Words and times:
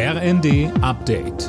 RND 0.00 0.70
Update. 0.80 1.48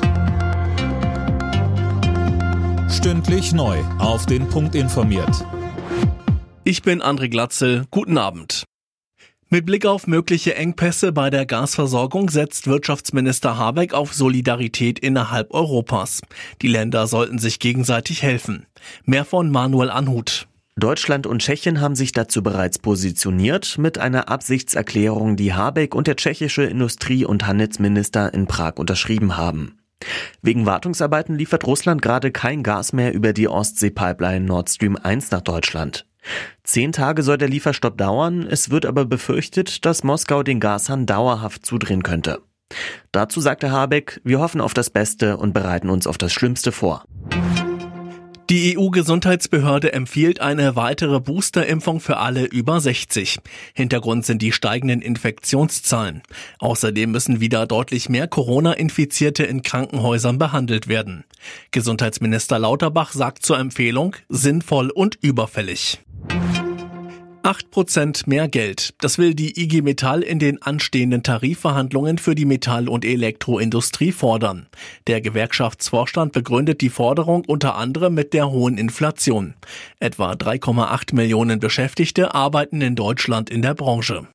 Stündlich 2.90 3.52
neu. 3.52 3.78
Auf 4.00 4.26
den 4.26 4.48
Punkt 4.48 4.74
informiert. 4.74 5.46
Ich 6.64 6.82
bin 6.82 7.00
André 7.00 7.28
Glatzel. 7.28 7.84
Guten 7.92 8.18
Abend. 8.18 8.64
Mit 9.50 9.66
Blick 9.66 9.86
auf 9.86 10.08
mögliche 10.08 10.56
Engpässe 10.56 11.12
bei 11.12 11.30
der 11.30 11.46
Gasversorgung 11.46 12.28
setzt 12.28 12.66
Wirtschaftsminister 12.66 13.56
Habeck 13.56 13.94
auf 13.94 14.14
Solidarität 14.14 14.98
innerhalb 14.98 15.54
Europas. 15.54 16.20
Die 16.60 16.66
Länder 16.66 17.06
sollten 17.06 17.38
sich 17.38 17.60
gegenseitig 17.60 18.24
helfen. 18.24 18.66
Mehr 19.04 19.24
von 19.24 19.52
Manuel 19.52 19.90
Anhut. 19.90 20.48
Deutschland 20.80 21.26
und 21.26 21.42
Tschechien 21.42 21.80
haben 21.80 21.94
sich 21.94 22.12
dazu 22.12 22.42
bereits 22.42 22.78
positioniert 22.78 23.78
mit 23.78 23.98
einer 23.98 24.28
Absichtserklärung, 24.28 25.36
die 25.36 25.54
Habeck 25.54 25.94
und 25.94 26.06
der 26.06 26.16
tschechische 26.16 26.64
Industrie- 26.64 27.24
und 27.24 27.46
Handelsminister 27.46 28.32
in 28.34 28.46
Prag 28.46 28.74
unterschrieben 28.76 29.36
haben. 29.36 29.78
Wegen 30.42 30.66
Wartungsarbeiten 30.66 31.36
liefert 31.36 31.66
Russland 31.66 32.02
gerade 32.02 32.32
kein 32.32 32.62
Gas 32.62 32.92
mehr 32.92 33.12
über 33.12 33.32
die 33.32 33.48
Ostsee-Pipeline 33.48 34.44
Nord 34.44 34.70
Stream 34.70 34.96
1 34.96 35.30
nach 35.30 35.42
Deutschland. 35.42 36.06
Zehn 36.64 36.92
Tage 36.92 37.22
soll 37.22 37.38
der 37.38 37.48
Lieferstopp 37.48 37.96
dauern, 37.96 38.46
es 38.48 38.70
wird 38.70 38.86
aber 38.86 39.04
befürchtet, 39.04 39.84
dass 39.84 40.04
Moskau 40.04 40.42
den 40.42 40.60
Gashahn 40.60 41.06
dauerhaft 41.06 41.64
zudrehen 41.64 42.02
könnte. 42.02 42.40
Dazu 43.12 43.40
sagte 43.40 43.72
Habeck, 43.72 44.20
wir 44.24 44.38
hoffen 44.38 44.60
auf 44.60 44.74
das 44.74 44.90
Beste 44.90 45.36
und 45.36 45.52
bereiten 45.52 45.90
uns 45.90 46.06
auf 46.06 46.18
das 46.18 46.32
Schlimmste 46.32 46.72
vor. 46.72 47.04
Die 48.50 48.76
EU-Gesundheitsbehörde 48.76 49.92
empfiehlt 49.92 50.40
eine 50.40 50.74
weitere 50.74 51.20
Boosterimpfung 51.20 52.00
für 52.00 52.16
alle 52.16 52.46
über 52.46 52.80
60. 52.80 53.38
Hintergrund 53.74 54.26
sind 54.26 54.42
die 54.42 54.50
steigenden 54.50 55.02
Infektionszahlen. 55.02 56.22
Außerdem 56.58 57.12
müssen 57.12 57.38
wieder 57.38 57.68
deutlich 57.68 58.08
mehr 58.08 58.26
Corona-Infizierte 58.26 59.44
in 59.44 59.62
Krankenhäusern 59.62 60.38
behandelt 60.38 60.88
werden. 60.88 61.22
Gesundheitsminister 61.70 62.58
Lauterbach 62.58 63.12
sagt 63.12 63.46
zur 63.46 63.56
Empfehlung 63.56 64.16
sinnvoll 64.28 64.90
und 64.90 65.16
überfällig. 65.22 66.00
8% 67.50 68.28
mehr 68.28 68.46
Geld. 68.46 68.94
Das 69.00 69.18
will 69.18 69.34
die 69.34 69.60
IG 69.60 69.82
Metall 69.82 70.22
in 70.22 70.38
den 70.38 70.62
anstehenden 70.62 71.24
Tarifverhandlungen 71.24 72.18
für 72.18 72.36
die 72.36 72.44
Metall- 72.44 72.88
und 72.88 73.04
Elektroindustrie 73.04 74.12
fordern. 74.12 74.68
Der 75.08 75.20
Gewerkschaftsvorstand 75.20 76.32
begründet 76.32 76.80
die 76.80 76.90
Forderung 76.90 77.44
unter 77.44 77.74
anderem 77.74 78.14
mit 78.14 78.34
der 78.34 78.52
hohen 78.52 78.78
Inflation. 78.78 79.54
Etwa 79.98 80.34
3,8 80.34 81.16
Millionen 81.16 81.58
Beschäftigte 81.58 82.34
arbeiten 82.36 82.80
in 82.82 82.94
Deutschland 82.94 83.50
in 83.50 83.62
der 83.62 83.74
Branche. 83.74 84.28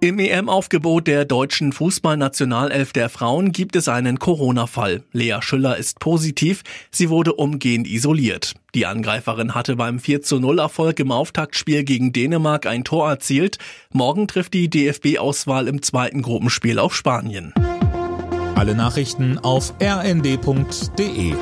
Im 0.00 0.20
EM-Aufgebot 0.20 1.08
der 1.08 1.24
deutschen 1.24 1.72
Fußballnationalelf 1.72 2.92
der 2.92 3.08
Frauen 3.08 3.50
gibt 3.50 3.74
es 3.74 3.88
einen 3.88 4.20
Corona-Fall. 4.20 5.02
Lea 5.12 5.38
Schüller 5.40 5.76
ist 5.76 5.98
positiv, 5.98 6.62
sie 6.92 7.10
wurde 7.10 7.32
umgehend 7.32 7.88
isoliert. 7.88 8.54
Die 8.76 8.86
Angreiferin 8.86 9.56
hatte 9.56 9.74
beim 9.74 9.98
4 9.98 10.22
zu 10.22 10.38
0 10.38 10.60
Erfolg 10.60 11.00
im 11.00 11.10
Auftaktspiel 11.10 11.82
gegen 11.82 12.12
Dänemark 12.12 12.66
ein 12.66 12.84
Tor 12.84 13.08
erzielt. 13.08 13.58
Morgen 13.92 14.28
trifft 14.28 14.54
die 14.54 14.70
DFB-Auswahl 14.70 15.66
im 15.66 15.82
zweiten 15.82 16.22
Gruppenspiel 16.22 16.78
auf 16.78 16.94
Spanien. 16.94 17.52
Alle 18.54 18.76
Nachrichten 18.76 19.38
auf 19.38 19.74
rnd.de 19.82 21.34